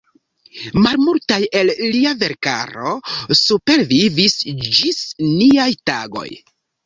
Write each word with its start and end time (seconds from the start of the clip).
Malmultaj 0.85 1.37
el 1.59 1.67
lia 1.95 2.13
verkaro 2.23 2.93
supervivis 3.41 4.37
ĝis 4.77 5.01
niaj 5.29 5.71
tagoj. 5.91 6.27